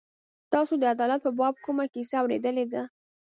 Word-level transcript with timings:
تاسو 0.53 0.73
د 0.79 0.83
عدالت 0.93 1.19
په 1.23 1.31
باب 1.39 1.55
کومه 1.65 1.85
کیسه 1.93 2.15
اورېدلې 2.21 2.65
ده. 2.73 2.83